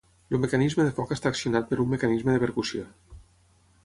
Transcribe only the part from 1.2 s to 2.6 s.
accionat per un mecanisme de